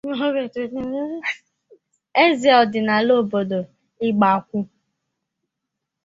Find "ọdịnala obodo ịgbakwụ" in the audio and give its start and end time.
2.61-4.59